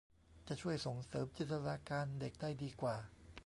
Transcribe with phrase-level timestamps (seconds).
[0.47, 2.95] จะช่วยส่งเสริมจินตนาการเด็กได้ดีกว่า